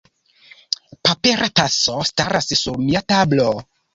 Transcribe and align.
Papera 1.07 1.49
taso 1.59 1.99
staras 2.11 2.49
sur 2.63 2.83
mia 2.87 3.05
tablo. 3.15 3.49